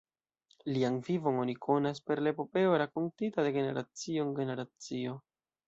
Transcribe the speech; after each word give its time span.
Lian 0.77 0.95
vivon 1.09 1.37
oni 1.43 1.55
konas 1.65 2.01
per 2.07 2.23
la 2.27 2.33
epopeo 2.35 2.73
rakontita 2.85 3.47
de 3.49 3.55
generacio 3.61 4.27
en 4.27 4.35
generacio. 4.43 5.17